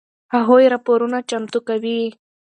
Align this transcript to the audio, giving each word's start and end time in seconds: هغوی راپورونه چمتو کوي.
هغوی 0.35 0.71
راپورونه 0.73 1.17
چمتو 1.29 1.59
کوي. 1.67 2.01